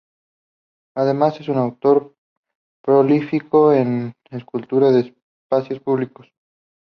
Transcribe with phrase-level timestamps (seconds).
[0.97, 2.15] Además, es un autor
[2.83, 6.31] prolífico en escultura en espacios públicos.